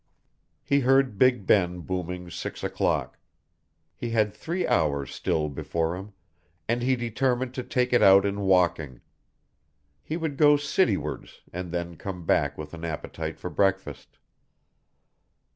[0.63, 3.19] He heard Big Ben booming six o'clock.
[3.95, 6.13] He had three hours still before him,
[6.67, 9.01] and he determined to take it out in walking.
[10.01, 14.17] He would go citywards, and then come back with an appetite for breakfast.